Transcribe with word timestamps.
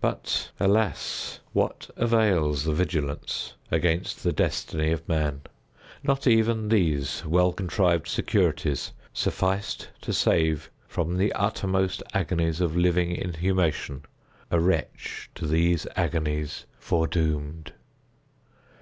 But, 0.00 0.52
alas? 0.58 1.40
what 1.52 1.90
avails 1.98 2.64
the 2.64 2.72
vigilance 2.72 3.52
against 3.70 4.22
the 4.24 4.32
Destiny 4.32 4.90
of 4.90 5.06
man? 5.06 5.42
Not 6.02 6.26
even 6.26 6.70
these 6.70 7.22
well 7.26 7.52
contrived 7.52 8.08
securities 8.08 8.92
sufficed 9.12 9.90
to 10.00 10.14
save 10.14 10.70
from 10.88 11.18
the 11.18 11.30
uttermost 11.34 12.02
agonies 12.14 12.62
of 12.62 12.74
living 12.74 13.14
inhumation, 13.14 14.06
a 14.50 14.58
wretch 14.58 15.28
to 15.34 15.46
these 15.46 15.86
agonies 15.94 16.64
foredoomed! 16.78 17.74